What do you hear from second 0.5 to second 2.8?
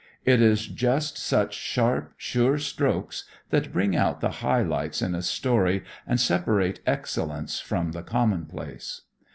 just such sharp, sure